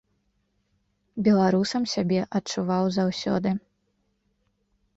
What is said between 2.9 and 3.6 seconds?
заўсёды.